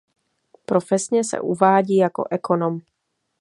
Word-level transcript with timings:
Profesně 0.65 1.23
se 1.23 1.39
uvádí 1.39 1.95
jako 1.97 2.25
ekonom. 2.31 2.79